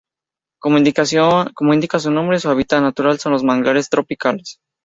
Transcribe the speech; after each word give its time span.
Como 0.59 0.79
indica 0.79 1.05
su 1.05 2.09
nombre, 2.09 2.39
su 2.39 2.49
hábitat 2.49 2.81
natural 2.81 3.19
son 3.19 3.33
los 3.33 3.43
manglares 3.43 3.87
tropicales. 3.87 4.59